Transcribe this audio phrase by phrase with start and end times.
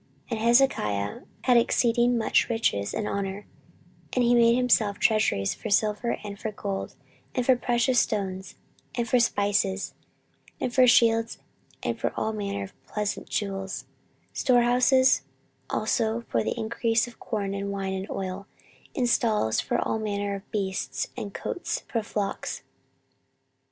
[0.31, 3.45] 14:032:027 And Hezekiah had exceeding much riches and honour:
[4.13, 6.95] and he made himself treasuries for silver, and for gold,
[7.35, 8.55] and for precious stones,
[8.95, 9.93] and for spices,
[10.59, 11.37] and for shields,
[11.83, 13.85] and for all manner of pleasant jewels;
[14.33, 15.21] 14:032:028 Storehouses
[15.69, 18.47] also for the increase of corn, and wine, and oil;
[18.95, 22.63] and stalls for all manner of beasts, and cotes for flocks.